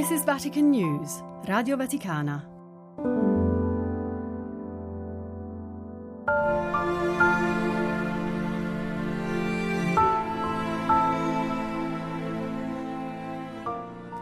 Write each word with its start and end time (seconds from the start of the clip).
This 0.00 0.12
is 0.12 0.24
Vatican 0.24 0.70
News, 0.70 1.22
Radio 1.44 1.76
Vaticana. 1.76 2.42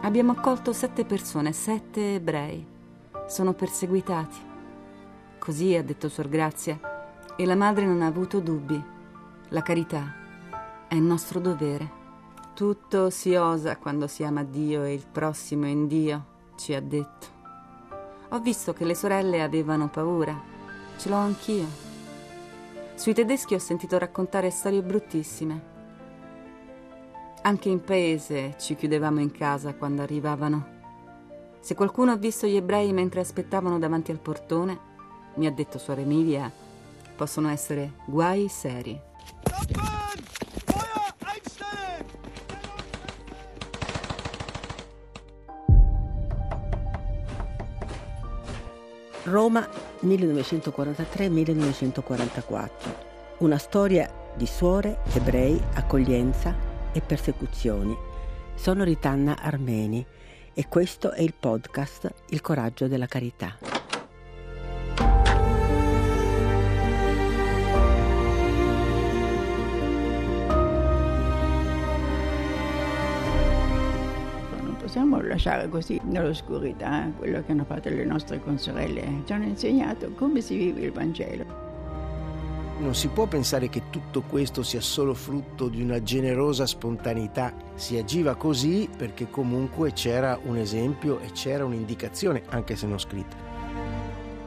Abbiamo 0.01 0.33
accolto 0.33 0.73
sette 0.73 1.05
persone, 1.05 1.53
sette 1.53 2.15
ebrei. 2.15 2.67
Sono 3.27 3.53
perseguitati. 3.53 4.37
Così 5.39 5.75
ha 5.75 5.81
detto 5.81 6.09
Suor 6.09 6.27
Grazia, 6.27 6.77
e 7.37 7.45
la 7.45 7.55
madre 7.55 7.85
non 7.85 8.01
ha 8.01 8.07
avuto 8.07 8.41
dubbi. 8.41 8.83
La 9.47 9.61
carità 9.61 10.13
è 10.89 10.95
il 10.95 11.03
nostro 11.03 11.39
dovere. 11.39 11.98
Tutto 12.59 13.09
si 13.09 13.35
osa 13.35 13.77
quando 13.77 14.05
si 14.07 14.21
ama 14.25 14.43
Dio 14.43 14.83
e 14.83 14.91
il 14.91 15.05
prossimo 15.09 15.65
in 15.65 15.87
Dio, 15.87 16.25
ci 16.57 16.73
ha 16.73 16.81
detto. 16.81 17.27
Ho 18.31 18.39
visto 18.39 18.73
che 18.73 18.83
le 18.83 18.95
sorelle 18.95 19.41
avevano 19.41 19.87
paura. 19.87 20.37
Ce 20.97 21.07
l'ho 21.07 21.15
anch'io. 21.15 21.65
Sui 22.95 23.13
tedeschi 23.13 23.53
ho 23.53 23.59
sentito 23.59 23.97
raccontare 23.97 24.49
storie 24.49 24.81
bruttissime. 24.81 25.63
Anche 27.43 27.69
in 27.69 27.81
paese 27.81 28.55
ci 28.59 28.75
chiudevamo 28.75 29.21
in 29.21 29.31
casa 29.31 29.73
quando 29.75 30.01
arrivavano. 30.01 30.67
Se 31.61 31.75
qualcuno 31.75 32.11
ha 32.11 32.17
visto 32.17 32.45
gli 32.45 32.57
ebrei 32.57 32.91
mentre 32.91 33.21
aspettavano 33.21 33.79
davanti 33.79 34.11
al 34.11 34.19
portone, 34.19 34.77
mi 35.35 35.47
ha 35.47 35.51
detto 35.51 35.77
suor 35.77 35.99
Emilia, 35.99 36.51
possono 37.15 37.47
essere 37.47 37.93
guai 38.05 38.49
seri. 38.49 38.99
Roma 49.29 49.65
1943-1944. 50.03 52.69
Una 53.39 53.57
storia 53.57 54.07
di 54.35 54.45
suore, 54.45 54.99
ebrei, 55.13 55.59
accoglienza 55.75 56.53
e 56.91 56.99
persecuzioni. 57.01 57.95
Sono 58.55 58.83
Ritanna 58.83 59.39
Armeni 59.39 60.05
e 60.53 60.67
questo 60.67 61.11
è 61.11 61.21
il 61.21 61.33
podcast 61.39 62.11
Il 62.29 62.41
coraggio 62.41 62.87
della 62.87 63.05
carità. 63.05 63.78
Lasciare 75.29 75.69
così 75.69 75.99
nell'oscurità 76.03 77.09
quello 77.17 77.41
che 77.45 77.51
hanno 77.51 77.63
fatto 77.63 77.89
le 77.89 78.03
nostre 78.03 78.41
consorelle. 78.41 79.21
Ci 79.25 79.33
hanno 79.33 79.45
insegnato 79.45 80.11
come 80.11 80.41
si 80.41 80.57
vive 80.57 80.81
il 80.81 80.91
Vangelo. 80.91 81.67
Non 82.79 82.95
si 82.95 83.09
può 83.09 83.25
pensare 83.25 83.67
che 83.67 83.83
tutto 83.89 84.21
questo 84.21 84.63
sia 84.63 84.79
solo 84.79 85.13
frutto 85.13 85.67
di 85.67 85.81
una 85.81 86.01
generosa 86.01 86.65
spontaneità. 86.65 87.53
Si 87.75 87.97
agiva 87.97 88.35
così 88.35 88.89
perché 88.95 89.29
comunque 89.29 89.91
c'era 89.91 90.39
un 90.43 90.55
esempio 90.55 91.19
e 91.19 91.31
c'era 91.33 91.65
un'indicazione, 91.65 92.41
anche 92.49 92.77
se 92.77 92.87
non 92.87 92.97
scritta. 92.97 93.35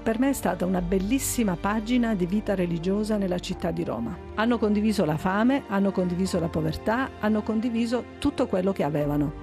Per 0.02 0.18
me 0.18 0.30
è 0.30 0.32
stata 0.32 0.64
una 0.64 0.80
bellissima 0.80 1.56
pagina 1.56 2.14
di 2.14 2.26
vita 2.26 2.54
religiosa 2.54 3.18
nella 3.18 3.38
città 3.38 3.70
di 3.70 3.84
Roma. 3.84 4.16
Hanno 4.34 4.58
condiviso 4.58 5.04
la 5.04 5.18
fame, 5.18 5.64
hanno 5.68 5.92
condiviso 5.92 6.40
la 6.40 6.48
povertà, 6.48 7.10
hanno 7.20 7.42
condiviso 7.42 8.02
tutto 8.18 8.46
quello 8.46 8.72
che 8.72 8.82
avevano. 8.82 9.41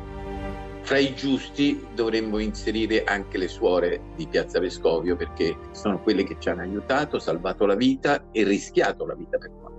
Fra 0.89 0.97
i 0.97 1.13
giusti 1.13 1.85
dovremmo 1.93 2.39
inserire 2.39 3.03
anche 3.03 3.37
le 3.37 3.47
suore 3.47 4.01
di 4.15 4.25
Piazza 4.25 4.59
Vescovio 4.59 5.15
perché 5.15 5.55
sono 5.71 6.01
quelle 6.01 6.23
che 6.23 6.37
ci 6.39 6.49
hanno 6.49 6.63
aiutato, 6.63 7.19
salvato 7.19 7.67
la 7.67 7.75
vita 7.75 8.31
e 8.31 8.43
rischiato 8.43 9.05
la 9.05 9.13
vita 9.13 9.37
per 9.37 9.51
noi. 9.51 9.73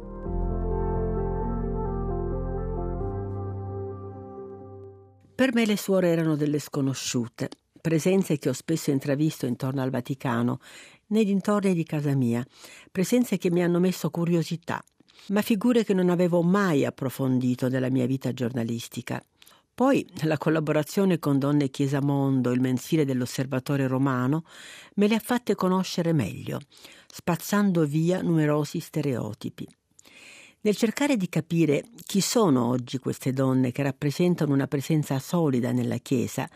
Per 5.34 5.52
me 5.52 5.66
le 5.66 5.76
suore 5.76 6.10
erano 6.10 6.36
delle 6.36 6.60
sconosciute, 6.60 7.48
presenze 7.80 8.38
che 8.38 8.48
ho 8.48 8.52
spesso 8.52 8.92
intravisto 8.92 9.46
intorno 9.46 9.82
al 9.82 9.90
Vaticano, 9.90 10.60
nei 11.06 11.24
dintorni 11.24 11.74
di 11.74 11.82
casa 11.82 12.14
mia, 12.14 12.46
presenze 12.88 13.36
che 13.36 13.50
mi 13.50 13.64
hanno 13.64 13.80
messo 13.80 14.10
curiosità, 14.10 14.80
ma 15.30 15.42
figure 15.42 15.82
che 15.82 15.92
non 15.92 16.08
avevo 16.08 16.40
mai 16.42 16.84
approfondito 16.84 17.68
nella 17.68 17.90
mia 17.90 18.06
vita 18.06 18.32
giornalistica. 18.32 19.20
Poi 19.80 20.06
la 20.24 20.36
collaborazione 20.36 21.18
con 21.18 21.38
Donne 21.38 21.70
Chiesa 21.70 22.02
Mondo, 22.02 22.50
il 22.50 22.60
mensile 22.60 23.06
dell'Osservatore 23.06 23.86
Romano, 23.86 24.44
me 24.96 25.08
le 25.08 25.14
ha 25.14 25.20
fatte 25.20 25.54
conoscere 25.54 26.12
meglio, 26.12 26.60
spazzando 27.10 27.86
via 27.86 28.20
numerosi 28.20 28.78
stereotipi. 28.78 29.66
Nel 30.60 30.76
cercare 30.76 31.16
di 31.16 31.30
capire 31.30 31.84
chi 32.04 32.20
sono 32.20 32.66
oggi 32.66 32.98
queste 32.98 33.32
donne 33.32 33.72
che 33.72 33.82
rappresentano 33.82 34.52
una 34.52 34.66
presenza 34.66 35.18
solida 35.18 35.72
nella 35.72 35.96
Chiesa, 35.96 36.46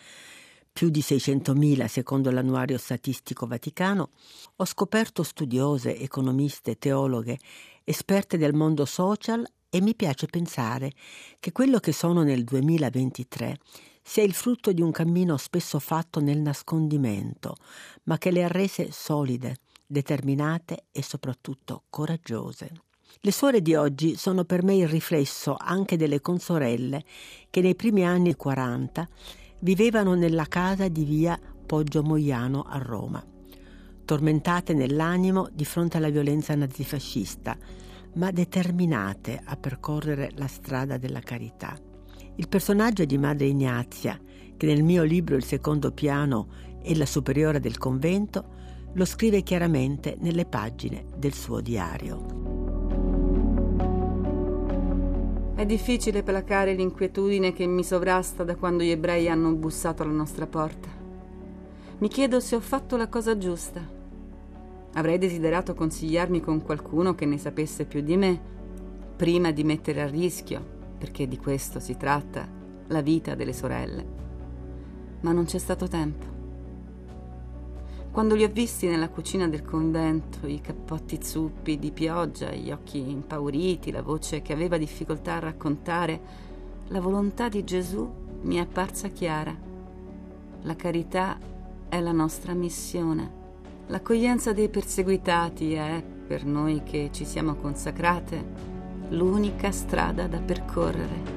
più 0.71 0.91
di 0.91 1.01
600.000 1.01 1.87
secondo 1.87 2.31
l'annuario 2.31 2.77
statistico 2.77 3.47
vaticano, 3.47 4.11
ho 4.57 4.67
scoperto 4.67 5.23
studiose, 5.23 5.99
economiste, 5.99 6.77
teologhe, 6.77 7.39
esperte 7.85 8.37
del 8.37 8.53
mondo 8.53 8.85
social 8.85 9.47
e 9.75 9.81
mi 9.81 9.97
piace 9.97 10.29
pensare 10.29 10.93
che 11.41 11.51
quello 11.51 11.81
che 11.81 11.91
sono 11.91 12.23
nel 12.23 12.45
2023 12.45 13.59
sia 14.01 14.23
il 14.23 14.33
frutto 14.33 14.71
di 14.71 14.81
un 14.81 14.93
cammino 14.93 15.37
spesso 15.37 15.81
fatto 15.81 16.21
nel 16.21 16.39
nascondimento, 16.39 17.57
ma 18.05 18.17
che 18.17 18.31
le 18.31 18.45
ha 18.45 18.47
rese 18.47 18.93
solide, 18.93 19.57
determinate 19.85 20.85
e 20.93 21.03
soprattutto 21.03 21.83
coraggiose. 21.91 22.71
Le 23.19 23.33
suore 23.33 23.63
di 23.63 23.75
oggi 23.75 24.15
sono 24.15 24.45
per 24.45 24.63
me 24.63 24.77
il 24.77 24.87
riflesso 24.87 25.57
anche 25.59 25.97
delle 25.97 26.21
consorelle 26.21 27.03
che 27.51 27.61
nei 27.61 27.75
primi 27.75 28.05
anni 28.07 28.37
40 28.37 29.09
vivevano 29.59 30.15
nella 30.15 30.47
casa 30.47 30.87
di 30.87 31.03
via 31.03 31.37
Poggio 31.67 32.05
Moiano 32.05 32.63
a 32.63 32.79
Roma, 32.79 33.25
tormentate 34.05 34.73
nell'animo 34.73 35.49
di 35.53 35.65
fronte 35.65 35.97
alla 35.97 36.11
violenza 36.11 36.55
nazifascista, 36.55 37.59
ma 38.15 38.31
determinate 38.31 39.41
a 39.45 39.57
percorrere 39.57 40.31
la 40.35 40.47
strada 40.47 40.97
della 40.99 41.21
carità. 41.21 41.77
Il 42.37 42.49
personaggio 42.49 43.05
di 43.05 43.19
Madre 43.19 43.47
Ignazia, 43.47 44.19
che 44.57 44.67
nel 44.67 44.83
mio 44.83 45.03
libro 45.03 45.37
Il 45.37 45.45
secondo 45.45 45.93
piano 45.93 46.49
è 46.83 46.95
la 46.95 47.07
superiore 47.07 47.61
del 47.61 47.79
convento, 47.79 48.53
lo 48.93 49.05
scrive 49.05 49.43
chiaramente 49.43 50.17
nelle 50.21 50.47
pagine 50.47 51.05
del 51.17 51.33
suo 51.33 51.61
diario. 51.61 52.43
È 55.55 55.67
difficile 55.67 56.23
placare 56.23 56.75
l'inquietudine 56.75 57.53
che 57.53 57.67
mi 57.67 57.85
sovrasta 57.85 58.45
da 58.45 58.57
quando 58.57 58.83
gli 58.83 58.91
ebrei 58.91 59.29
hanno 59.29 59.53
bussato 59.55 60.03
alla 60.03 60.13
nostra 60.13 60.47
porta. 60.47 60.89
Mi 61.99 62.09
chiedo 62.09 62.41
se 62.41 62.57
ho 62.57 62.61
fatto 62.61 62.97
la 62.97 63.09
cosa 63.09 63.39
giusta 63.39 64.03
Avrei 64.95 65.19
desiderato 65.19 65.75
consigliarmi 65.75 66.41
con 66.41 66.63
qualcuno 66.63 67.15
che 67.15 67.27
ne 67.27 67.39
sapesse 67.39 67.85
più 67.85 68.01
di 68.01 68.17
me, 68.17 68.41
prima 69.17 69.51
di 69.51 69.65
mettere 69.65 70.03
a 70.03 70.07
rischio, 70.07 70.65
perché 70.99 71.27
di 71.27 71.37
questo 71.37 71.81
si 71.81 71.97
tratta, 71.97 72.49
la 72.89 73.01
vita 73.01 73.35
delle 73.35 73.53
sorelle. 73.53 74.07
Ma 75.21 75.33
non 75.33 75.45
c'è 75.47 75.59
stato 75.59 75.89
tempo. 75.89 76.33
Quando 78.13 78.37
li 78.37 78.45
ho 78.45 78.49
visti 78.49 78.87
nella 78.87 79.09
cucina 79.09 79.49
del 79.49 79.65
convento, 79.65 80.47
i 80.47 80.61
cappotti 80.61 81.19
zuppi 81.21 81.81
di 81.81 81.91
pioggia, 81.91 82.53
gli 82.53 82.71
occhi 82.71 83.11
impauriti, 83.11 83.91
la 83.91 84.03
voce 84.03 84.41
che 84.41 84.53
aveva 84.53 84.77
difficoltà 84.77 85.35
a 85.35 85.41
raccontare, 85.41 86.21
la 86.89 87.01
volontà 87.01 87.49
di 87.49 87.65
Gesù 87.65 88.09
mi 88.43 88.55
è 88.55 88.61
apparsa 88.61 89.09
chiara. 89.09 89.53
La 90.63 90.77
carità 90.77 91.37
è 91.89 91.99
la 91.99 92.13
nostra 92.13 92.55
missione. 92.55 93.44
L'accoglienza 93.89 94.55
dei 94.55 94.71
perseguitati 94.71 95.75
è, 95.75 96.03
per 96.27 96.47
noi 96.47 96.83
che 96.85 97.11
ci 97.13 97.27
siamo 97.27 97.55
consacrate, 97.55 98.43
l'unica 99.11 99.71
strada 99.73 100.27
da 100.27 100.39
percorrere. 100.39 101.33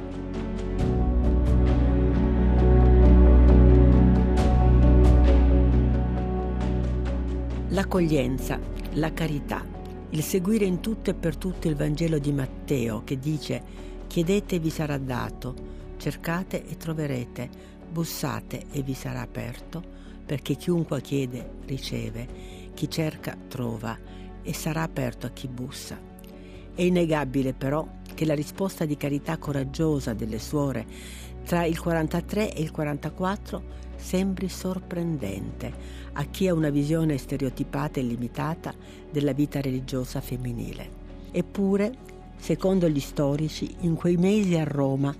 L'accoglienza, 7.67 8.57
la 8.93 9.11
carità, 9.11 9.65
il 10.11 10.23
seguire 10.23 10.63
in 10.63 10.79
tutto 10.79 11.09
e 11.09 11.13
per 11.15 11.35
tutto 11.35 11.67
il 11.67 11.75
Vangelo 11.75 12.17
di 12.17 12.31
Matteo 12.31 13.03
che 13.03 13.19
dice 13.19 13.61
chiedete 14.07 14.55
e 14.55 14.59
vi 14.59 14.69
sarà 14.69 14.97
dato, 14.97 15.53
cercate 15.97 16.65
e 16.65 16.77
troverete, 16.77 17.49
bussate 17.91 18.67
e 18.71 18.81
vi 18.83 18.93
sarà 18.93 19.19
aperto, 19.19 19.96
perché 20.27 20.55
chiunque 20.55 21.01
chiede 21.01 21.53
riceve, 21.65 22.27
chi 22.73 22.89
cerca 22.89 23.35
trova 23.47 23.97
e 24.43 24.53
sarà 24.53 24.83
aperto 24.83 25.25
a 25.25 25.29
chi 25.29 25.47
bussa. 25.47 25.97
È 26.75 26.81
innegabile 26.81 27.53
però 27.53 27.87
che 28.13 28.25
la 28.25 28.35
risposta 28.35 28.83
di 28.83 28.97
carità 28.97 29.37
coraggiosa 29.37 30.13
delle 30.13 30.37
suore 30.37 30.85
tra 31.45 31.63
il 31.63 31.79
43 31.79 32.53
e 32.53 32.61
il 32.61 32.71
44 32.71 33.63
sembri 33.95 34.49
sorprendente 34.49 35.73
a 36.13 36.25
chi 36.25 36.49
ha 36.49 36.53
una 36.53 36.69
visione 36.69 37.17
stereotipata 37.17 38.01
e 38.01 38.03
limitata 38.03 38.73
della 39.09 39.31
vita 39.31 39.61
religiosa 39.61 40.19
femminile. 40.19 40.89
Eppure, 41.31 41.93
secondo 42.37 42.89
gli 42.89 42.99
storici, 42.99 43.75
in 43.79 43.95
quei 43.95 44.17
mesi 44.17 44.55
a 44.55 44.65
Roma 44.65 45.15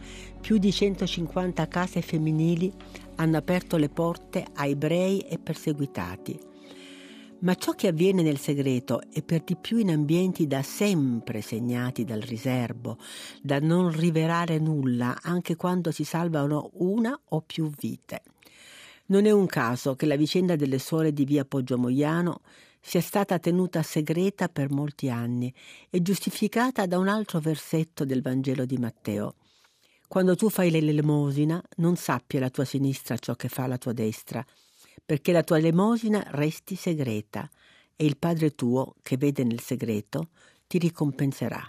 più 0.48 0.60
di 0.60 0.72
150 0.72 1.68
case 1.68 2.02
femminili 2.02 2.72
hanno 3.16 3.36
aperto 3.36 3.76
le 3.76 3.90
porte 3.90 4.46
a 4.54 4.66
ebrei 4.66 5.20
e 5.20 5.40
perseguitati. 5.40 6.40
Ma 7.40 7.54
ciò 7.56 7.74
che 7.74 7.88
avviene 7.88 8.22
nel 8.22 8.38
segreto 8.38 9.02
e 9.12 9.24
per 9.24 9.44
di 9.44 9.58
più 9.58 9.78
in 9.78 9.90
ambienti 9.90 10.48
da 10.48 10.62
sempre 10.62 11.42
segnati 11.42 12.06
dal 12.06 12.22
riservo, 12.22 12.98
da 13.42 13.60
non 13.60 13.92
rivelare 13.92 14.58
nulla 14.58 15.18
anche 15.22 15.58
quando 15.58 15.92
si 15.92 16.06
salvano 16.06 16.70
una 16.76 17.20
o 17.26 17.42
più 17.42 17.70
vite. 17.70 18.22
Non 19.08 19.26
è 19.26 19.32
un 19.32 19.48
caso 19.48 19.98
che 19.98 20.06
la 20.06 20.16
vicenda 20.16 20.56
delle 20.56 20.80
suore 20.80 21.12
di 21.12 21.26
via 21.26 21.44
Poggio 21.44 21.78
Moiano 21.78 22.40
sia 22.80 23.02
stata 23.02 23.38
tenuta 23.38 23.84
segreta 23.84 24.48
per 24.48 24.72
molti 24.72 25.10
anni 25.10 25.54
e 25.90 26.02
giustificata 26.02 26.86
da 26.86 26.98
un 26.98 27.10
altro 27.10 27.42
versetto 27.42 28.06
del 28.06 28.22
Vangelo 28.22 28.64
di 28.64 28.78
Matteo. 28.78 29.36
Quando 30.08 30.36
tu 30.36 30.50
fai 30.50 30.72
l'elemosina, 30.72 31.62
non 31.78 31.98
sappia 31.98 32.40
la 32.40 32.50
tua 32.50 32.64
sinistra 32.64 33.18
ciò 33.18 33.36
che 33.36 33.50
fa 33.50 33.68
la 33.68 33.78
tua 33.78 33.92
destra, 33.92 34.46
perché 35.06 35.34
la 35.34 35.44
tua 35.44 35.58
elemosina 35.58 36.24
resti 36.30 36.76
segreta 36.76 37.50
e 37.94 38.06
il 38.06 38.18
Padre 38.18 38.56
tuo, 38.56 38.96
che 39.02 39.18
vede 39.18 39.44
nel 39.44 39.60
segreto, 39.60 40.30
ti 40.66 40.78
ricompenserà. 40.78 41.62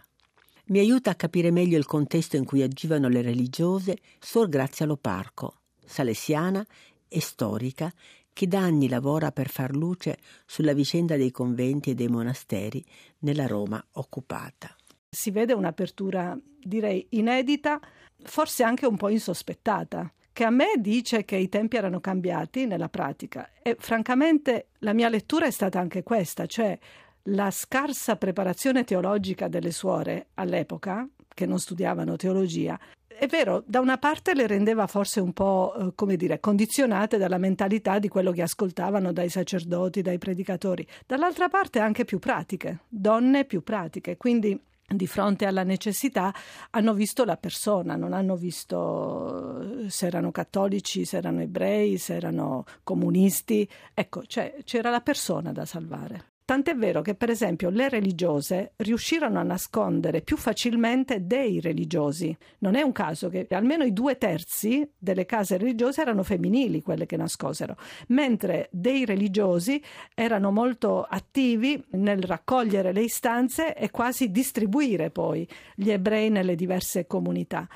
Mi 0.67 0.79
aiuta 0.79 1.11
a 1.11 1.15
capire 1.15 1.51
meglio 1.51 1.79
il 1.79 1.87
contesto 1.87 2.37
in 2.37 2.45
cui 2.45 2.63
agivano 2.63 3.09
le 3.09 3.23
religiose 3.23 3.99
Sor 4.21 4.49
Grazia 4.49 4.87
Loparco, 4.87 5.63
salesiana 5.85 6.65
e 7.09 7.21
storica 7.21 7.93
che 8.33 8.47
da 8.47 8.61
anni 8.61 8.89
lavora 8.89 9.33
per 9.33 9.49
far 9.49 9.75
luce 9.75 10.19
sulla 10.47 10.75
vicenda 10.75 11.17
dei 11.17 11.33
conventi 11.33 11.91
e 11.91 11.95
dei 11.95 12.07
monasteri 12.07 12.85
nella 13.21 13.49
Roma 13.49 13.85
occupata. 13.95 14.77
Si 15.11 15.31
vede 15.31 15.55
un'apertura, 15.55 16.39
direi, 16.63 17.07
inedita, 17.11 17.81
forse 18.23 18.63
anche 18.63 18.87
un 18.87 18.97
po' 18.97 19.09
insospettata, 19.09 20.13
che 20.33 20.45
a 20.45 20.51
me 20.51 20.75
dice 20.79 21.25
che 21.25 21.37
i 21.37 21.49
tempi 21.49 21.77
erano 21.77 22.01
cambiati 22.01 22.67
nella 22.67 22.89
pratica. 22.89 23.51
E 23.63 23.77
francamente 23.79 24.69
la 24.81 24.93
mia 24.93 25.09
lettura 25.09 25.47
è 25.47 25.51
stata 25.51 25.81
anche 25.81 26.03
questa, 26.03 26.47
cioè 26.47 26.79
la 27.25 27.51
scarsa 27.51 28.17
preparazione 28.17 28.85
teologica 28.85 29.49
delle 29.49 29.71
suore 29.71 30.29
all'epoca, 30.35 31.09
che 31.35 31.47
non 31.47 31.59
studiavano 31.59 32.17
teologia, 32.17 32.79
è 33.19 33.27
vero, 33.27 33.65
da 33.67 33.81
una 33.81 33.99
parte 33.99 34.33
le 34.33 34.47
rendeva 34.47 34.87
forse 34.87 35.19
un 35.19 35.33
po', 35.33 35.75
eh, 35.77 35.93
come 35.97 36.15
dire, 36.15 36.39
condizionate 36.39 37.19
dalla 37.19 37.37
mentalità 37.37 37.99
di 37.99 38.07
quello 38.07 38.31
che 38.31 38.43
ascoltavano 38.43 39.13
dai 39.13 39.29
sacerdoti, 39.29 40.03
dai 40.03 40.19
predicatori, 40.19 40.87
dall'altra 41.05 41.49
parte 41.49 41.81
anche 41.81 42.05
più 42.05 42.21
pratiche, 42.21 42.83
donne 42.89 43.45
più 43.45 43.65
pratiche, 43.65 44.17
quindi 44.17 44.57
di 44.89 45.07
fronte 45.07 45.45
alla 45.45 45.65
necessità 45.65 46.35
hanno 46.71 46.95
visto 46.95 47.25
la 47.25 47.37
persona, 47.37 47.97
non 47.97 48.13
hanno 48.13 48.37
visto 48.37 49.85
eh, 49.85 49.91
se 49.91 50.07
erano 50.07 50.31
cattolici, 50.31 51.05
se 51.05 51.19
erano 51.19 51.43
ebrei, 51.43 51.99
se 51.99 52.15
erano 52.15 52.65
comunisti, 52.83 53.69
ecco, 53.93 54.25
cioè, 54.25 54.57
c'era 54.65 54.91
la 54.91 55.01
persona 55.01 55.53
da 55.53 55.65
salvare. 55.65 56.38
Tant'è 56.49 56.75
vero 56.75 57.03
che, 57.03 57.15
per 57.15 57.29
esempio, 57.29 57.69
le 57.69 57.91
religiose 57.91 58.73
riuscirono 58.77 59.39
a 59.39 59.43
nascondere 59.43 60.23
più 60.23 60.39
facilmente 60.39 61.27
dei 61.27 61.61
religiosi. 61.61 62.35
Non 62.61 62.75
è 62.75 62.81
un 62.81 62.93
caso 62.93 63.29
che 63.29 63.47
almeno 63.51 63.85
i 63.85 63.93
due 63.93 64.17
terzi 64.17 64.91
delle 64.97 65.27
case 65.27 65.59
religiose 65.59 66.01
erano 66.01 66.23
femminili, 66.23 66.81
quelle 66.81 67.05
che 67.05 67.19
nascosero, 67.19 67.77
mentre 68.07 68.71
dei 68.73 69.05
religiosi 69.05 69.79
erano 70.15 70.51
molto 70.51 71.03
attivi 71.03 71.85
nel 71.91 72.23
raccogliere 72.23 72.93
le 72.93 73.03
istanze 73.03 73.75
e 73.75 73.91
quasi 73.91 74.31
distribuire 74.31 75.11
poi 75.11 75.47
gli 75.75 75.91
ebrei 75.91 76.31
nelle 76.31 76.55
diverse 76.55 77.07
comunità 77.07 77.69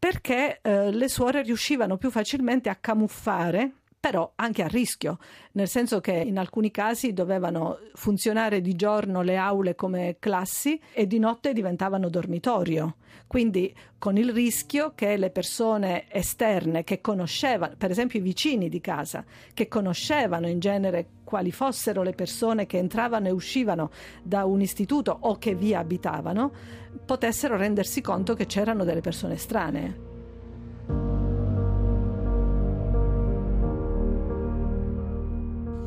perché 0.00 0.60
eh, 0.62 0.90
le 0.90 1.08
suore 1.10 1.42
riuscivano 1.42 1.98
più 1.98 2.10
facilmente 2.10 2.70
a 2.70 2.76
camuffare 2.76 3.79
però 4.00 4.32
anche 4.36 4.62
a 4.62 4.66
rischio, 4.66 5.18
nel 5.52 5.68
senso 5.68 6.00
che 6.00 6.12
in 6.12 6.38
alcuni 6.38 6.70
casi 6.70 7.12
dovevano 7.12 7.78
funzionare 7.92 8.62
di 8.62 8.74
giorno 8.74 9.20
le 9.20 9.36
aule 9.36 9.74
come 9.74 10.16
classi 10.18 10.80
e 10.94 11.06
di 11.06 11.18
notte 11.18 11.52
diventavano 11.52 12.08
dormitorio. 12.08 12.96
Quindi 13.26 13.72
con 13.98 14.16
il 14.16 14.32
rischio 14.32 14.92
che 14.94 15.18
le 15.18 15.28
persone 15.28 16.10
esterne 16.10 16.82
che 16.82 17.02
conoscevano, 17.02 17.74
per 17.76 17.90
esempio 17.90 18.18
i 18.18 18.22
vicini 18.22 18.70
di 18.70 18.80
casa, 18.80 19.22
che 19.52 19.68
conoscevano 19.68 20.48
in 20.48 20.60
genere 20.60 21.06
quali 21.22 21.52
fossero 21.52 22.02
le 22.02 22.12
persone 22.12 22.64
che 22.64 22.78
entravano 22.78 23.28
e 23.28 23.32
uscivano 23.32 23.90
da 24.22 24.46
un 24.46 24.62
istituto 24.62 25.14
o 25.20 25.36
che 25.36 25.54
vi 25.54 25.74
abitavano, 25.74 26.50
potessero 27.04 27.56
rendersi 27.56 28.00
conto 28.00 28.34
che 28.34 28.46
c'erano 28.46 28.82
delle 28.82 29.02
persone 29.02 29.36
strane. 29.36 30.19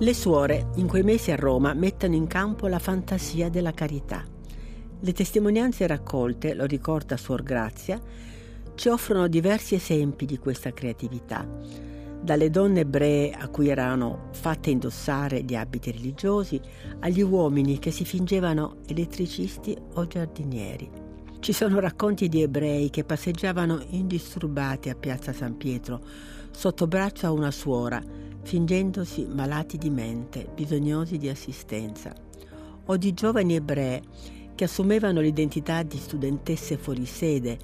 Le 0.03 0.13
suore 0.13 0.71
in 0.75 0.87
quei 0.87 1.01
mesi 1.01 1.31
a 1.31 1.37
Roma 1.37 1.73
mettono 1.73 2.13
in 2.13 2.27
campo 2.27 2.67
la 2.67 2.77
fantasia 2.77 3.47
della 3.47 3.71
carità. 3.71 4.21
Le 4.99 5.13
testimonianze 5.13 5.87
raccolte, 5.87 6.53
lo 6.55 6.65
ricorda 6.65 7.15
Suor 7.15 7.41
Grazia, 7.41 8.01
ci 8.75 8.89
offrono 8.89 9.29
diversi 9.29 9.75
esempi 9.75 10.25
di 10.25 10.37
questa 10.39 10.73
creatività, 10.73 11.47
dalle 12.21 12.49
donne 12.49 12.81
ebree 12.81 13.31
a 13.31 13.47
cui 13.47 13.69
erano 13.69 14.27
fatte 14.31 14.71
indossare 14.71 15.41
gli 15.43 15.55
abiti 15.55 15.89
religiosi, 15.93 16.59
agli 16.99 17.21
uomini 17.21 17.79
che 17.79 17.91
si 17.91 18.03
fingevano 18.03 18.79
elettricisti 18.87 19.73
o 19.93 20.05
giardinieri. 20.05 20.91
Ci 21.39 21.53
sono 21.53 21.79
racconti 21.79 22.27
di 22.27 22.41
ebrei 22.41 22.89
che 22.89 23.05
passeggiavano 23.05 23.81
indisturbati 23.91 24.89
a 24.89 24.95
Piazza 24.95 25.31
San 25.31 25.55
Pietro, 25.55 26.01
sotto 26.51 26.87
braccio 26.87 27.25
a 27.25 27.31
una 27.31 27.51
suora, 27.51 28.03
fingendosi 28.43 29.25
malati 29.25 29.77
di 29.77 29.89
mente, 29.89 30.47
bisognosi 30.53 31.17
di 31.17 31.29
assistenza, 31.29 32.13
o 32.85 32.97
di 32.97 33.13
giovani 33.13 33.55
ebree 33.55 34.01
che 34.55 34.65
assumevano 34.65 35.21
l'identità 35.21 35.83
di 35.83 35.97
studentesse 35.97 36.77
fuori 36.77 37.05
sede 37.05 37.57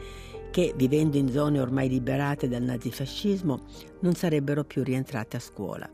che, 0.52 0.74
vivendo 0.76 1.18
in 1.18 1.30
zone 1.30 1.60
ormai 1.60 1.90
liberate 1.90 2.48
dal 2.48 2.64
nazifascismo, 2.64 3.66
non 4.00 4.16
sarebbero 4.16 4.64
più 4.64 4.84
rientrate 4.84 5.38
a 5.38 5.40
scuola. 5.40 5.90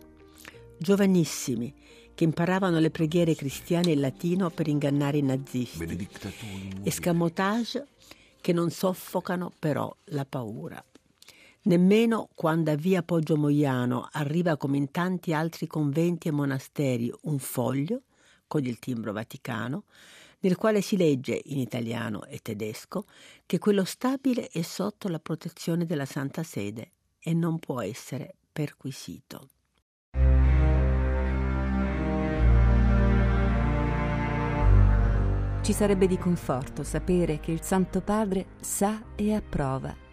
Giovanissimi 0.77 1.73
che 2.13 2.23
imparavano 2.23 2.79
le 2.79 2.91
preghiere 2.91 3.35
cristiane 3.35 3.91
in 3.91 3.99
latino 3.99 4.49
per 4.49 4.67
ingannare 4.67 5.17
i 5.17 5.21
nazisti. 5.21 6.07
Escamotage 6.83 7.87
che 8.39 8.53
non 8.53 8.69
soffocano 8.69 9.51
però 9.59 9.93
la 10.05 10.25
paura. 10.25 10.83
Nemmeno 11.67 12.29
quando 12.35 12.69
a 12.69 12.75
via 12.75 13.01
Poggio 13.01 13.37
Moiano 13.37 14.07
arriva 14.11 14.55
come 14.55 14.77
in 14.77 14.91
tanti 14.91 15.33
altri 15.33 15.65
conventi 15.65 16.27
e 16.27 16.31
monasteri 16.31 17.11
un 17.23 17.39
foglio 17.39 18.03
con 18.45 18.63
il 18.65 18.77
timbro 18.77 19.11
vaticano, 19.11 19.85
nel 20.41 20.57
quale 20.57 20.81
si 20.81 20.95
legge 20.95 21.41
in 21.45 21.57
italiano 21.57 22.23
e 22.25 22.37
tedesco 22.37 23.05
che 23.47 23.57
quello 23.57 23.83
stabile 23.83 24.47
è 24.49 24.61
sotto 24.61 25.07
la 25.07 25.17
protezione 25.17 25.87
della 25.87 26.05
Santa 26.05 26.43
Sede 26.43 26.91
e 27.17 27.33
non 27.33 27.57
può 27.57 27.81
essere 27.81 28.35
perquisito. 28.51 29.49
Ci 35.63 35.73
sarebbe 35.73 36.05
di 36.05 36.19
conforto 36.19 36.83
sapere 36.83 37.39
che 37.39 37.51
il 37.51 37.63
Santo 37.63 38.01
Padre 38.01 38.49
sa 38.61 39.03
e 39.15 39.33
approva 39.33 40.04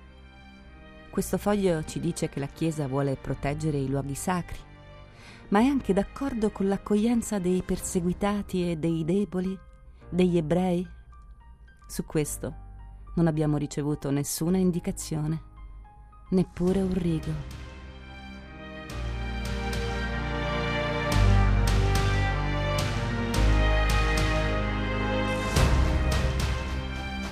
questo 1.13 1.37
foglio 1.37 1.85
ci 1.85 2.01
dice 2.01 2.31
che 2.31 2.41
la 2.41 2.47
Chiesa 2.47 2.89
vuole 2.89 3.17
proteggere 3.17 3.77
i 3.77 3.87
luoghi 3.87 4.15
sacri, 4.15 4.57
ma 5.51 5.61
è 5.61 5.67
anche 5.67 5.93
d'accordo 5.93 6.51
con 6.51 6.69
l'accoglienza 6.69 7.39
dei 7.39 7.61
perseguitati 7.61 8.71
e 8.71 8.77
dei 8.79 9.05
deboli, 9.05 9.57
degli 10.09 10.39
ebrei. 10.39 10.89
Su 11.87 12.07
questo 12.07 12.55
non 13.17 13.27
abbiamo 13.27 13.59
ricevuto 13.59 14.11
nessuna 14.11 14.57
indicazione, 14.57 15.43
neppure 16.31 16.81
un 16.81 16.95
rigo. 16.95 17.61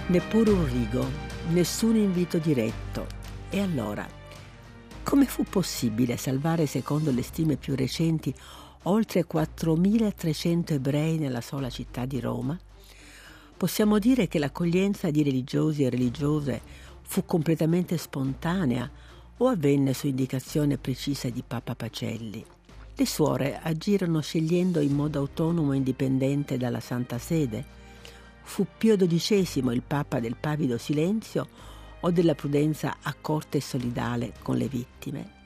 Neppure 0.09 0.51
un 0.51 0.67
rigo, 0.67 1.07
nessun 1.49 1.97
invito 1.97 2.37
diretto, 2.37 3.19
e 3.51 3.61
allora, 3.61 4.07
come 5.03 5.27
fu 5.27 5.43
possibile 5.43 6.17
salvare, 6.17 6.67
secondo 6.67 7.11
le 7.11 7.23
stime 7.23 7.57
più 7.57 7.75
recenti, 7.75 8.33
oltre 8.85 9.27
4.300 9.27 10.75
ebrei 10.75 11.19
nella 11.19 11.41
sola 11.41 11.69
città 11.69 12.07
di 12.07 12.21
Roma? 12.21 12.59
Possiamo 13.57 13.99
dire 13.99 14.29
che 14.29 14.39
l'accoglienza 14.39 15.11
di 15.11 15.25
religiosi 15.25 15.83
e 15.83 15.91
religiose 15.91 16.61
fu 17.03 17.25
completamente 17.27 17.99
spontanea 17.99 18.89
o 19.39 19.49
avvenne 19.49 19.95
su 19.95 20.07
indicazione 20.07 20.79
precisa 20.79 21.29
di 21.29 21.43
Papa 21.45 21.75
Pacelli. 21.75 22.45
Le 22.95 23.07
suore 23.07 23.59
agirono 23.61 24.21
scegliendo 24.21 24.79
in 24.79 24.95
modo 24.95 25.19
autonomo 25.19 25.73
e 25.73 25.77
indipendente 25.77 26.57
dalla 26.57 26.81
Santa 26.81 27.19
Sede. 27.19 27.65
Fu 28.43 28.67
Pio 28.79 28.97
XII 28.97 29.65
il 29.73 29.83
Papa 29.85 30.21
del 30.21 30.37
pavido 30.37 30.79
silenzio 30.79 31.49
o 32.01 32.11
della 32.11 32.35
prudenza 32.35 32.97
accorta 33.03 33.57
e 33.57 33.61
solidale 33.61 34.33
con 34.43 34.57
le 34.57 34.69
vittime. 34.69 35.39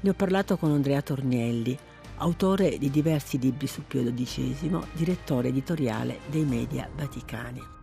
Ne 0.00 0.10
ho 0.10 0.14
parlato 0.14 0.56
con 0.56 0.70
Andrea 0.70 1.02
Tornielli, 1.02 1.78
autore 2.16 2.78
di 2.78 2.90
diversi 2.90 3.38
libri 3.38 3.66
su 3.66 3.82
Pio 3.86 4.02
XII, 4.02 4.78
direttore 4.92 5.48
editoriale 5.48 6.20
dei 6.28 6.44
media 6.44 6.88
vaticani. 6.94 7.78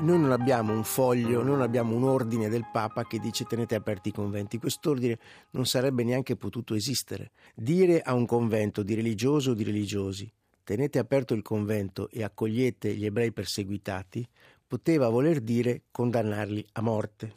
Noi 0.00 0.20
non 0.20 0.30
abbiamo 0.30 0.72
un 0.72 0.84
foglio, 0.84 1.42
non 1.42 1.60
abbiamo 1.60 1.96
un 1.96 2.04
ordine 2.04 2.48
del 2.48 2.68
Papa 2.72 3.04
che 3.04 3.18
dice 3.18 3.44
tenete 3.44 3.74
aperti 3.74 4.10
i 4.10 4.12
conventi. 4.12 4.58
Quest'ordine 4.58 5.18
non 5.50 5.66
sarebbe 5.66 6.04
neanche 6.04 6.36
potuto 6.36 6.74
esistere. 6.74 7.32
Dire 7.54 8.00
a 8.00 8.14
un 8.14 8.24
convento 8.24 8.84
di 8.84 8.94
religioso 8.94 9.50
o 9.50 9.54
di 9.54 9.64
religiosi 9.64 10.32
tenete 10.68 10.98
aperto 10.98 11.32
il 11.32 11.40
convento 11.40 12.10
e 12.10 12.22
accogliete 12.22 12.94
gli 12.94 13.06
ebrei 13.06 13.32
perseguitati 13.32 14.28
poteva 14.66 15.08
voler 15.08 15.40
dire 15.40 15.84
condannarli 15.90 16.62
a 16.72 16.82
morte. 16.82 17.32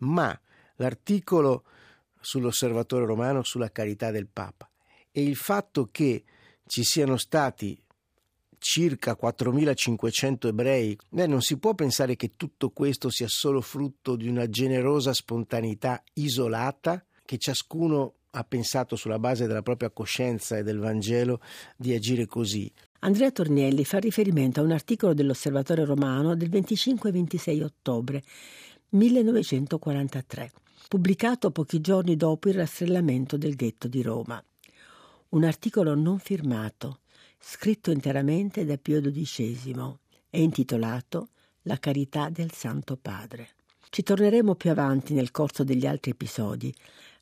Ma 0.00 0.38
l'articolo 0.74 1.64
sull'osservatore 2.20 3.06
romano 3.06 3.42
sulla 3.44 3.70
carità 3.72 4.10
del 4.10 4.26
Papa 4.26 4.70
e 5.10 5.22
il 5.22 5.36
fatto 5.36 5.88
che 5.90 6.24
ci 6.66 6.84
siano 6.84 7.16
stati 7.16 7.82
circa 8.58 9.16
4.500 9.18 10.48
ebrei, 10.48 10.98
eh, 11.14 11.26
non 11.26 11.40
si 11.40 11.56
può 11.58 11.74
pensare 11.74 12.14
che 12.14 12.36
tutto 12.36 12.68
questo 12.72 13.08
sia 13.08 13.26
solo 13.26 13.62
frutto 13.62 14.16
di 14.16 14.28
una 14.28 14.50
generosa 14.50 15.14
spontaneità 15.14 16.04
isolata 16.12 17.02
che 17.24 17.38
ciascuno 17.38 18.15
ha 18.30 18.44
pensato 18.44 18.96
sulla 18.96 19.18
base 19.18 19.46
della 19.46 19.62
propria 19.62 19.90
coscienza 19.90 20.56
e 20.56 20.62
del 20.62 20.78
Vangelo 20.78 21.40
di 21.76 21.94
agire 21.94 22.26
così. 22.26 22.70
Andrea 23.00 23.30
Tornielli 23.30 23.84
fa 23.84 23.98
riferimento 23.98 24.60
a 24.60 24.64
un 24.64 24.72
articolo 24.72 25.14
dell'Osservatore 25.14 25.84
Romano 25.84 26.34
del 26.34 26.50
25-26 26.50 27.62
ottobre 27.62 28.22
1943 28.90 30.52
pubblicato 30.88 31.50
pochi 31.50 31.80
giorni 31.80 32.16
dopo 32.16 32.48
il 32.48 32.54
rastrellamento 32.54 33.36
del 33.36 33.56
ghetto 33.56 33.88
di 33.88 34.02
Roma. 34.02 34.42
Un 35.30 35.44
articolo 35.44 35.94
non 35.94 36.18
firmato, 36.18 37.00
scritto 37.38 37.90
interamente 37.90 38.64
da 38.64 38.76
Pio 38.76 39.00
XII 39.00 39.98
e 40.30 40.42
intitolato 40.42 41.30
La 41.62 41.78
carità 41.78 42.28
del 42.28 42.52
Santo 42.52 42.96
Padre. 42.96 43.48
Ci 43.90 44.02
torneremo 44.02 44.54
più 44.54 44.70
avanti 44.70 45.14
nel 45.14 45.32
corso 45.32 45.64
degli 45.64 45.86
altri 45.86 46.12
episodi, 46.12 46.72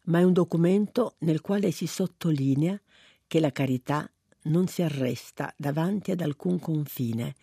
ma 0.04 0.18
è 0.18 0.22
un 0.22 0.32
documento 0.32 1.14
nel 1.20 1.40
quale 1.40 1.70
si 1.70 1.86
sottolinea 1.86 2.80
che 3.26 3.40
la 3.40 3.52
carità 3.52 4.10
non 4.42 4.66
si 4.66 4.82
arresta 4.82 5.52
davanti 5.56 6.10
ad 6.10 6.20
alcun 6.20 6.58
confine, 6.58 7.34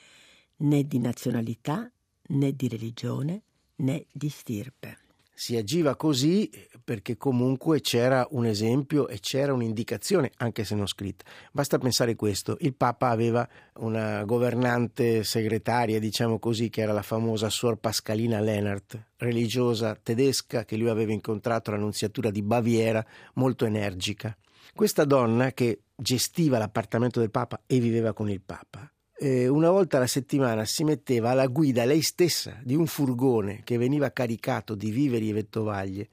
né 0.57 0.85
di 0.85 0.99
nazionalità, 0.99 1.91
né 2.27 2.55
di 2.55 2.67
religione, 2.67 3.43
né 3.77 4.05
di 4.11 4.29
stirpe 4.29 4.97
si 5.33 5.55
agiva 5.55 5.95
così 5.95 6.49
perché 6.83 7.17
comunque 7.17 7.81
c'era 7.81 8.27
un 8.31 8.45
esempio 8.45 9.07
e 9.07 9.19
c'era 9.19 9.53
un'indicazione, 9.53 10.31
anche 10.37 10.63
se 10.63 10.75
non 10.75 10.87
scritta. 10.87 11.25
Basta 11.51 11.77
pensare 11.77 12.15
questo, 12.15 12.57
il 12.61 12.75
Papa 12.75 13.09
aveva 13.09 13.47
una 13.75 14.23
governante 14.23 15.23
segretaria, 15.23 15.99
diciamo 15.99 16.39
così, 16.39 16.69
che 16.69 16.81
era 16.81 16.93
la 16.93 17.01
famosa 17.01 17.49
Suor 17.49 17.77
Pascalina 17.77 18.39
Lennart, 18.39 19.07
religiosa 19.17 19.95
tedesca 19.95 20.65
che 20.65 20.77
lui 20.77 20.89
aveva 20.89 21.11
incontrato 21.11 21.71
all'annunziatura 21.71 22.29
di 22.29 22.41
Baviera, 22.41 23.05
molto 23.35 23.65
energica. 23.65 24.35
Questa 24.73 25.05
donna 25.05 25.51
che 25.51 25.81
gestiva 25.95 26.57
l'appartamento 26.57 27.19
del 27.19 27.31
Papa 27.31 27.61
e 27.67 27.79
viveva 27.79 28.13
con 28.13 28.29
il 28.29 28.41
Papa, 28.41 28.91
eh, 29.21 29.47
una 29.47 29.69
volta 29.69 29.97
alla 29.97 30.07
settimana 30.07 30.65
si 30.65 30.83
metteva 30.83 31.29
alla 31.29 31.45
guida 31.45 31.85
lei 31.85 32.01
stessa 32.01 32.59
di 32.63 32.73
un 32.73 32.87
furgone 32.87 33.61
che 33.63 33.77
veniva 33.77 34.09
caricato 34.09 34.73
di 34.73 34.89
viveri 34.89 35.29
e 35.29 35.33
vettovaglie 35.33 36.09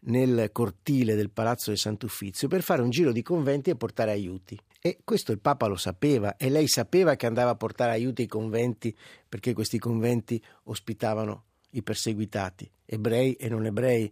nel 0.00 0.50
cortile 0.50 1.14
del 1.14 1.30
palazzo 1.30 1.70
di 1.70 1.76
Sant'Uffizio 1.76 2.48
per 2.48 2.62
fare 2.62 2.82
un 2.82 2.90
giro 2.90 3.12
di 3.12 3.22
conventi 3.22 3.70
e 3.70 3.76
portare 3.76 4.10
aiuti. 4.10 4.58
E 4.80 4.98
questo 5.04 5.30
il 5.30 5.38
Papa 5.38 5.66
lo 5.66 5.76
sapeva 5.76 6.36
e 6.36 6.50
lei 6.50 6.66
sapeva 6.66 7.14
che 7.14 7.26
andava 7.26 7.50
a 7.50 7.56
portare 7.56 7.92
aiuti 7.92 8.22
ai 8.22 8.28
conventi 8.28 8.96
perché 9.28 9.52
questi 9.52 9.78
conventi 9.78 10.42
ospitavano 10.64 11.44
i 11.70 11.82
perseguitati, 11.82 12.68
ebrei 12.86 13.34
e 13.34 13.48
non 13.48 13.66
ebrei, 13.66 14.10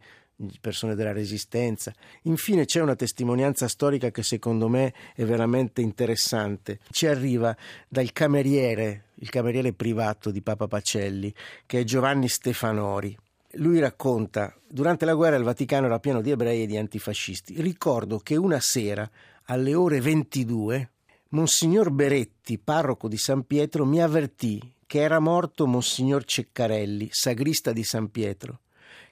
persone 0.61 0.95
della 0.95 1.13
resistenza. 1.13 1.93
Infine 2.23 2.65
c'è 2.65 2.81
una 2.81 2.95
testimonianza 2.95 3.69
storica 3.69 4.11
che 4.11 4.23
secondo 4.23 4.69
me 4.69 4.93
è 5.15 5.25
veramente 5.25 5.81
interessante. 5.81 6.81
Ci 6.91 7.07
arriva 7.07 7.57
dal 7.89 8.13
cameriere, 8.13 9.05
il 9.17 9.31
cameriere 9.31 9.73
privato 9.73 10.31
di 10.31 10.43
Papa 10.43 10.67
Pacelli, 10.67 11.33
che 11.65 11.81
è 11.81 11.85
Giovanni 11.85 12.29
Stefanori. 12.29 13.17
Lui 13.53 13.79
racconta, 13.79 14.55
durante 14.69 15.07
la 15.07 15.15
guerra 15.15 15.37
il 15.37 15.45
Vaticano 15.45 15.87
era 15.87 15.99
pieno 15.99 16.21
di 16.21 16.31
ebrei 16.31 16.65
e 16.65 16.67
di 16.67 16.77
antifascisti. 16.77 17.61
Ricordo 17.61 18.19
che 18.19 18.37
una 18.37 18.61
sera, 18.61 19.09
alle 19.45 19.75
ore 19.75 20.01
22, 20.01 20.91
Monsignor 21.31 21.91
Beretti, 21.91 22.59
parroco 22.59 23.09
di 23.09 23.17
San 23.17 23.47
Pietro, 23.47 23.87
mi 23.87 24.03
avvertì 24.03 24.75
che 24.85 25.01
era 25.01 25.19
morto 25.19 25.67
Monsignor 25.67 26.25
Ceccarelli, 26.25 27.09
sagrista 27.11 27.73
di 27.73 27.83
San 27.83 28.11
Pietro 28.11 28.61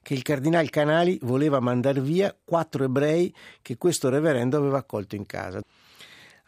che 0.05 0.15
il 0.15 0.23
cardinale 0.23 0.69
Canali 0.69 1.19
voleva 1.23 1.59
mandare 1.59 2.01
via 2.01 2.37
quattro 2.45 2.85
ebrei 2.85 3.35
che 3.63 3.79
questo 3.79 4.11
reverendo 4.11 4.59
aveva 4.59 4.79
accolto 4.79 5.17
in 5.17 5.25
casa. 5.25 5.63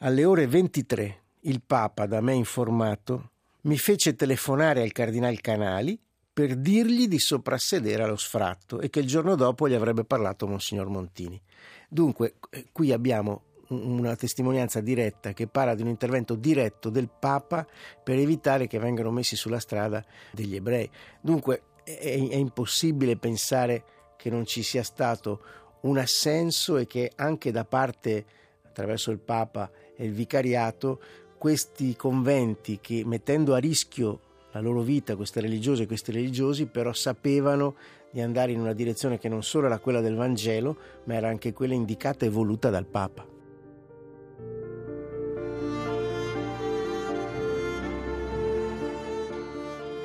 Alle 0.00 0.24
ore 0.26 0.46
23 0.46 1.20
il 1.40 1.62
Papa, 1.66 2.06
da 2.06 2.20
me 2.20 2.34
informato, 2.34 3.30
mi 3.62 3.78
fece 3.78 4.14
telefonare 4.14 4.82
al 4.82 4.92
cardinale 4.92 5.40
Canali 5.40 5.98
per 6.32 6.54
dirgli 6.54 7.08
di 7.08 7.18
soprassedere 7.18 8.02
allo 8.02 8.16
sfratto 8.16 8.80
e 8.80 8.90
che 8.90 9.00
il 9.00 9.06
giorno 9.06 9.36
dopo 9.36 9.68
gli 9.68 9.74
avrebbe 9.74 10.04
parlato 10.04 10.46
Monsignor 10.46 10.88
Montini. 10.88 11.40
Dunque, 11.88 12.34
eh, 12.50 12.66
qui 12.72 12.92
abbiamo 12.92 13.42
una 13.68 14.14
testimonianza 14.16 14.80
diretta 14.80 15.32
che 15.32 15.46
parla 15.46 15.74
di 15.74 15.82
un 15.82 15.88
intervento 15.88 16.34
diretto 16.34 16.90
del 16.90 17.08
Papa 17.08 17.66
per 18.04 18.18
evitare 18.18 18.66
che 18.66 18.78
vengano 18.78 19.10
messi 19.10 19.34
sulla 19.34 19.58
strada 19.58 20.04
degli 20.30 20.54
ebrei. 20.54 20.88
Dunque, 21.20 21.62
è, 21.86 22.28
è 22.28 22.34
impossibile 22.34 23.16
pensare 23.16 23.84
che 24.16 24.28
non 24.28 24.44
ci 24.44 24.64
sia 24.64 24.82
stato 24.82 25.40
un 25.82 25.98
assenso 25.98 26.78
e 26.78 26.86
che 26.86 27.12
anche 27.14 27.52
da 27.52 27.64
parte, 27.64 28.24
attraverso 28.66 29.12
il 29.12 29.18
Papa 29.18 29.70
e 29.94 30.04
il 30.04 30.12
Vicariato, 30.12 31.00
questi 31.38 31.94
conventi 31.94 32.80
che 32.80 33.04
mettendo 33.04 33.54
a 33.54 33.58
rischio 33.58 34.20
la 34.52 34.60
loro 34.60 34.80
vita, 34.80 35.14
queste 35.14 35.40
religiose 35.40 35.84
e 35.84 35.86
questi 35.86 36.10
religiosi, 36.10 36.66
però 36.66 36.92
sapevano 36.92 37.76
di 38.10 38.20
andare 38.20 38.52
in 38.52 38.60
una 38.60 38.72
direzione 38.72 39.18
che 39.18 39.28
non 39.28 39.42
solo 39.42 39.66
era 39.66 39.78
quella 39.78 40.00
del 40.00 40.16
Vangelo, 40.16 40.76
ma 41.04 41.14
era 41.14 41.28
anche 41.28 41.52
quella 41.52 41.74
indicata 41.74 42.24
e 42.24 42.30
voluta 42.30 42.70
dal 42.70 42.86
Papa. 42.86 43.35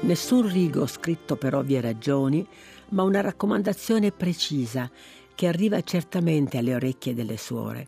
Nessun 0.04 0.52
rigo 0.52 0.88
scritto 0.88 1.36
per 1.36 1.54
ovvie 1.54 1.80
ragioni, 1.80 2.46
ma 2.90 3.04
una 3.04 3.22
raccomandazione 3.22 4.12
precisa 4.12 4.90
che 5.36 5.46
arriva 5.46 5.82
certamente 5.82 6.58
alle 6.58 6.74
orecchie 6.74 7.14
delle 7.14 7.38
suore. 7.38 7.88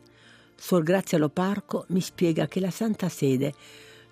Suor 0.56 0.84
Grazia 0.84 1.18
Loparco 1.18 1.86
mi 1.90 2.02
spiega 2.02 2.48
che 2.48 2.60
la 2.60 2.70
Santa 2.70 3.10
Sede 3.10 3.54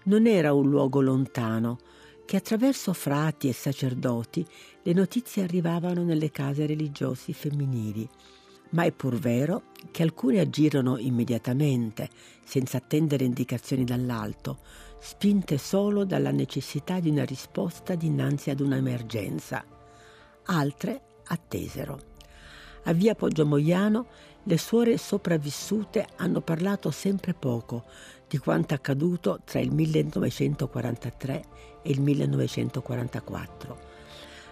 non 0.06 0.26
era 0.26 0.52
un 0.52 0.68
luogo 0.68 1.00
lontano, 1.00 1.78
che 2.26 2.38
attraverso 2.38 2.92
frati 2.94 3.48
e 3.48 3.54
sacerdoti 3.54 4.44
le 4.82 4.94
notizie 4.94 5.44
arrivavano 5.44 6.04
nelle 6.04 6.32
case 6.32 6.66
religiosi 6.66 7.34
femminili. 7.34 8.10
Ma 8.72 8.84
è 8.84 8.92
pur 8.92 9.20
vero 9.20 9.64
che 9.92 10.02
alcune 10.02 10.40
agirono 10.40 10.98
immediatamente, 10.98 12.10
senza 12.44 12.78
attendere 12.78 13.26
indicazioni 13.26 13.84
dall'alto, 13.84 14.60
spinte 15.04 15.58
solo 15.58 16.06
dalla 16.06 16.30
necessità 16.30 17.00
di 17.00 17.10
una 17.10 17.26
risposta 17.26 17.96
dinanzi 17.96 18.52
ad 18.52 18.60
un'emergenza. 18.60 19.66
Altre 20.46 21.02
attesero. 21.26 22.00
A 22.84 22.94
via 22.94 23.16
Poggio 23.16 23.46
Moiano 23.48 24.06
le 24.44 24.58
suore 24.60 25.00
sopravvissute 25.00 26.08
hanno 26.18 26.42
parlato 26.42 26.92
sempre 26.92 27.34
poco 27.34 27.86
di 28.28 28.38
quanto 28.38 28.76
accaduto 28.76 29.40
tra 29.44 29.60
il 29.60 29.72
1943 29.74 31.44
e 31.82 31.90
il 31.90 32.02
1944. 32.02 33.80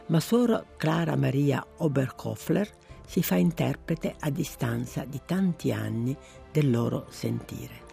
Ma 0.07 0.19
suor 0.19 0.65
Clara 0.77 1.15
Maria 1.15 1.63
Oberkofler 1.77 2.67
si 3.05 3.21
fa 3.21 3.35
interprete 3.35 4.15
a 4.19 4.31
distanza 4.31 5.05
di 5.05 5.21
tanti 5.25 5.71
anni 5.71 6.17
del 6.51 6.71
loro 6.71 7.05
sentire. 7.09 7.88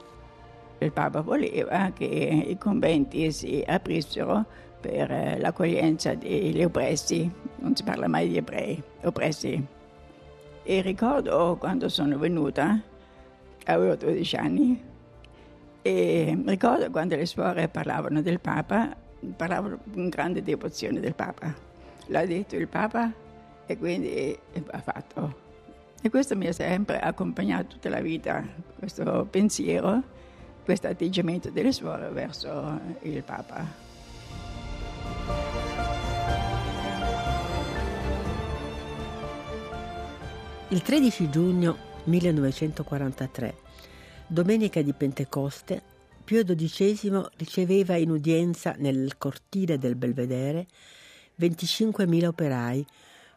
Il 0.78 0.92
Papa 0.92 1.23
voleva 1.23 1.90
che 1.95 2.04
i 2.04 2.59
conventi 2.59 3.33
si 3.33 3.64
aprissero 3.66 4.45
per 4.80 5.11
eh, 5.11 5.38
l'accoglienza 5.38 6.14
degli 6.14 6.62
oppressi, 6.62 7.30
non 7.56 7.75
si 7.75 7.83
parla 7.83 8.09
mai 8.09 8.28
di 8.28 8.37
ebrei, 8.37 8.80
oppressi. 9.02 9.64
E 10.62 10.80
ricordo 10.83 11.56
quando 11.59 11.88
sono 11.88 12.18
venuta, 12.18 12.80
avevo 13.64 13.95
12 13.95 14.37
anni, 14.37 14.83
e 15.80 16.42
ricordo 16.45 16.90
quando 16.90 17.16
le 17.16 17.26
suore 17.26 17.68
parlavano 17.68 18.21
del 18.21 18.40
Papa, 18.40 18.95
parlavano 19.37 19.78
con 19.92 20.09
grande 20.09 20.42
devozione 20.42 21.00
del 21.00 21.14
Papa. 21.14 21.54
L'ha 22.06 22.26
detto 22.26 22.56
il 22.56 22.68
Papa 22.68 23.12
e 23.66 23.78
quindi 23.78 24.37
ha 24.71 24.78
fatto. 24.78 25.45
E 26.02 26.11
questo 26.11 26.37
mi 26.37 26.47
ha 26.47 26.52
sempre 26.52 26.99
accompagnato 26.99 27.66
tutta 27.68 27.88
la 27.88 28.00
vita, 28.00 28.45
questo 28.78 29.26
pensiero, 29.30 30.02
questo 30.66 30.88
atteggiamento 30.88 31.49
delle 31.50 31.70
suore 31.70 32.08
verso 32.08 32.80
il 33.02 33.23
Papa. 33.23 33.64
Il 40.70 40.82
13 40.82 41.30
giugno 41.30 41.76
1943, 42.02 43.54
domenica 44.26 44.82
di 44.82 44.92
Pentecoste, 44.92 45.80
Pio 46.25 46.42
XII 46.42 47.28
riceveva 47.37 47.94
in 47.94 48.11
udienza 48.11 48.75
nel 48.76 49.16
cortile 49.18 49.78
del 49.78 49.94
Belvedere 49.94 50.66
25.000 51.40 52.25
operai 52.25 52.85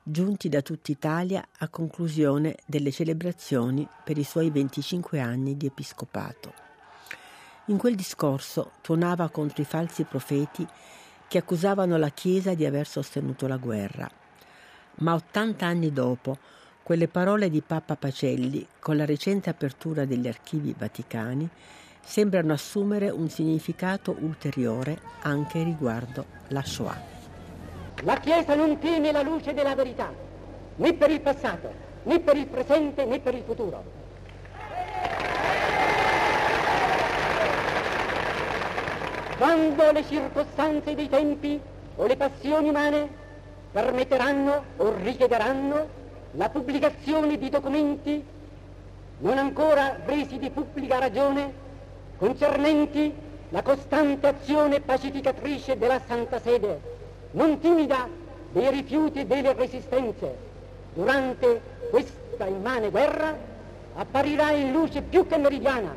giunti 0.02 0.50
da 0.50 0.64
tutta 0.64 0.92
Italia 0.92 1.48
a 1.60 1.68
conclusione 1.68 2.56
delle 2.66 2.90
celebrazioni 2.90 3.88
per 4.04 4.18
i 4.18 4.24
suoi 4.24 4.50
25 4.50 5.20
anni 5.20 5.56
di 5.56 5.68
episcopato. 5.68 6.69
In 7.70 7.78
quel 7.78 7.94
discorso 7.94 8.72
tuonava 8.82 9.30
contro 9.30 9.62
i 9.62 9.66
falsi 9.66 10.04
profeti 10.04 10.66
che 11.28 11.38
accusavano 11.38 11.98
la 11.98 12.10
Chiesa 12.10 12.56
di 12.56 12.66
aver 12.66 12.88
sostenuto 12.88 13.46
la 13.46 13.58
guerra. 13.58 14.10
Ma 14.96 15.14
80 15.14 15.68
anni 15.68 15.94
dopo, 15.94 16.40
quelle 16.82 17.08
parole 17.08 17.48
di 17.48 17.62
Papa 17.62 17.96
Pacelli, 17.96 18.66
con 18.80 18.98
la 18.98 19.06
recente 19.06 19.52
apertura 19.52 20.06
degli 20.06 20.28
archivi 20.28 20.74
vaticani, 20.76 21.48
sembrano 22.02 22.54
assumere 22.54 23.12
un 23.12 23.30
significato 23.30 24.16
ulteriore 24.20 25.00
anche 25.22 25.62
riguardo 25.62 26.26
la 26.48 26.64
Shoah. 26.64 27.00
La 28.02 28.18
Chiesa 28.18 28.56
non 28.56 28.80
tiene 28.80 29.12
la 29.12 29.22
luce 29.22 29.54
della 29.54 29.76
verità, 29.76 30.12
né 30.78 30.94
per 30.96 31.12
il 31.12 31.22
passato, 31.22 31.72
né 32.06 32.20
per 32.20 32.36
il 32.36 32.48
presente, 32.48 33.06
né 33.06 33.20
per 33.20 33.36
il 33.36 33.44
futuro. 33.46 33.99
Quando 39.40 39.90
le 39.94 40.04
circostanze 40.04 40.96
dei 40.96 41.08
tempi 41.08 41.62
o 41.96 42.06
le 42.06 42.18
passioni 42.18 42.68
umane 42.68 43.08
permetteranno 43.72 44.64
o 44.76 44.94
richiederanno 45.02 45.88
la 46.32 46.50
pubblicazione 46.50 47.38
di 47.38 47.48
documenti 47.48 48.22
non 49.20 49.38
ancora 49.38 49.96
resi 50.04 50.40
di 50.40 50.50
pubblica 50.50 51.00
ragione 51.00 51.54
concernenti 52.18 53.16
la 53.52 53.62
costante 53.62 54.28
azione 54.28 54.82
pacificatrice 54.82 55.78
della 55.78 56.02
Santa 56.06 56.42
Sede 56.42 56.82
non 57.32 57.60
timida 57.60 58.10
dei 58.52 58.70
rifiuti 58.70 59.22
e 59.22 59.26
delle 59.26 59.54
resistenze. 59.54 60.36
Durante 60.94 61.62
questa 61.90 62.46
immane 62.46 62.90
guerra 62.90 63.38
apparirà 63.96 64.52
in 64.52 64.74
luce 64.74 65.02
più 65.02 65.26
che 65.26 65.38
meridiana 65.38 65.96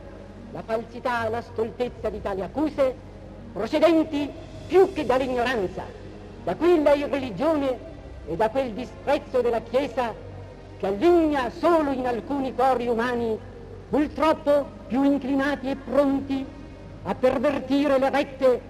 la 0.53 0.63
falsità 0.63 1.27
e 1.27 1.31
la 1.31 1.43
stoltezza 1.43 2.09
di 2.09 2.23
tali 2.23 2.41
accuse, 2.41 3.11
procedenti 3.52 4.30
più 4.66 4.92
che 4.92 5.04
dall'ignoranza, 5.04 5.85
da 6.44 6.54
quella 6.56 6.94
irreligione 6.94 7.78
e 8.26 8.37
da 8.37 8.49
quel 8.49 8.73
disprezzo 8.73 9.40
della 9.40 9.61
Chiesa 9.61 10.14
che 10.78 10.87
alligna 10.87 11.50
solo 11.50 11.92
in 11.92 12.06
alcuni 12.06 12.54
cuori 12.54 12.88
umani, 12.88 13.38
purtroppo 13.88 14.67
più 14.88 15.02
inclinati 15.04 15.71
e 15.71 15.76
pronti 15.76 16.45
a 17.04 17.15
pervertire 17.15 17.99
le 17.99 18.10
rette 18.10 18.60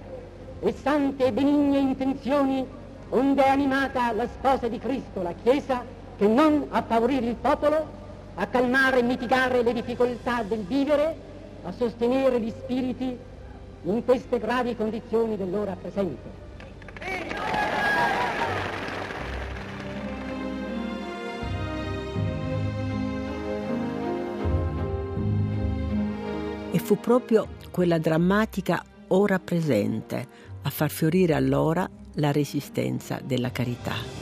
e 0.60 0.72
sante 0.72 1.26
e 1.26 1.32
benigne 1.32 1.78
intenzioni 1.78 2.66
onde 3.10 3.44
è 3.44 3.48
animata 3.48 4.12
la 4.12 4.26
sposa 4.26 4.68
di 4.68 4.78
Cristo, 4.78 5.22
la 5.22 5.34
Chiesa, 5.42 5.84
che 6.16 6.26
non 6.26 6.66
a 6.70 6.82
favorire 6.82 7.26
il 7.26 7.34
popolo, 7.34 8.00
a 8.34 8.46
calmare 8.46 8.98
e 8.98 9.02
mitigare 9.02 9.62
le 9.62 9.72
difficoltà 9.72 10.42
del 10.42 10.64
vivere, 10.64 11.14
a 11.64 11.72
sostenere 11.72 12.40
gli 12.40 12.50
spiriti 12.50 13.18
in 13.84 14.04
queste 14.04 14.38
gravi 14.38 14.76
condizioni 14.76 15.36
dell'ora 15.36 15.76
presente. 15.80 16.40
E 26.74 26.78
fu 26.78 26.98
proprio 26.98 27.48
quella 27.70 27.98
drammatica 27.98 28.82
ora 29.08 29.38
presente 29.38 30.26
a 30.62 30.70
far 30.70 30.90
fiorire 30.90 31.34
allora 31.34 31.88
la 32.14 32.32
resistenza 32.32 33.20
della 33.22 33.50
carità. 33.50 34.21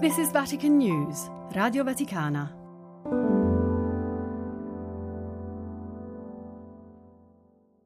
This 0.00 0.16
is 0.18 0.30
Vatican 0.30 0.76
News, 0.76 1.28
Radio 1.50 1.82
Vaticana. 1.82 3.39